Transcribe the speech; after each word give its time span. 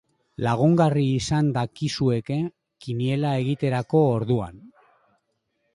Lagungarri 0.43 1.03
izan 1.17 1.51
dakizueke 1.57 2.39
kiniela 2.85 3.35
egiterako 3.45 4.05
orduan. 4.19 4.61